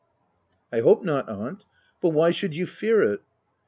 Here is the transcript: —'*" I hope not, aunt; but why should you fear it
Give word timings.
—'*" 0.43 0.53
I 0.73 0.79
hope 0.79 1.03
not, 1.03 1.29
aunt; 1.29 1.63
but 2.01 2.09
why 2.09 2.31
should 2.31 2.55
you 2.55 2.65
fear 2.65 3.03
it 3.03 3.21